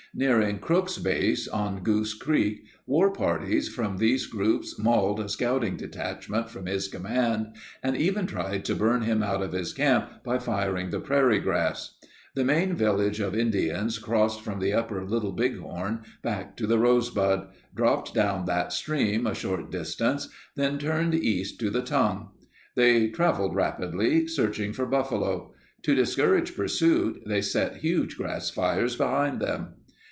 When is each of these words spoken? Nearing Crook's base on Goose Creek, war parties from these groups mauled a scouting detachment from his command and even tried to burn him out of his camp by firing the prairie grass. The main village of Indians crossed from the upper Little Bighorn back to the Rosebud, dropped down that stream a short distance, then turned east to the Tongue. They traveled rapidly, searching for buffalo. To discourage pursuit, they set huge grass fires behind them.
Nearing 0.13 0.59
Crook's 0.59 0.97
base 0.97 1.47
on 1.47 1.83
Goose 1.83 2.13
Creek, 2.13 2.65
war 2.85 3.11
parties 3.13 3.69
from 3.69 3.95
these 3.95 4.25
groups 4.25 4.77
mauled 4.77 5.21
a 5.21 5.29
scouting 5.29 5.77
detachment 5.77 6.49
from 6.49 6.65
his 6.65 6.89
command 6.89 7.55
and 7.81 7.95
even 7.95 8.27
tried 8.27 8.65
to 8.65 8.75
burn 8.75 9.03
him 9.03 9.23
out 9.23 9.41
of 9.41 9.53
his 9.53 9.71
camp 9.71 10.21
by 10.25 10.37
firing 10.37 10.89
the 10.89 10.99
prairie 10.99 11.39
grass. 11.39 11.97
The 12.35 12.43
main 12.43 12.73
village 12.73 13.21
of 13.21 13.33
Indians 13.33 13.99
crossed 13.99 14.41
from 14.41 14.59
the 14.59 14.73
upper 14.73 15.05
Little 15.05 15.31
Bighorn 15.31 16.01
back 16.21 16.57
to 16.57 16.67
the 16.67 16.77
Rosebud, 16.77 17.47
dropped 17.73 18.13
down 18.13 18.43
that 18.47 18.73
stream 18.73 19.25
a 19.25 19.33
short 19.33 19.71
distance, 19.71 20.27
then 20.57 20.77
turned 20.77 21.15
east 21.15 21.57
to 21.61 21.69
the 21.69 21.81
Tongue. 21.81 22.31
They 22.75 23.07
traveled 23.07 23.55
rapidly, 23.55 24.27
searching 24.27 24.73
for 24.73 24.85
buffalo. 24.85 25.53
To 25.83 25.95
discourage 25.95 26.53
pursuit, 26.53 27.23
they 27.25 27.41
set 27.41 27.77
huge 27.77 28.17
grass 28.17 28.49
fires 28.49 28.97
behind 28.97 29.39
them. 29.39 29.75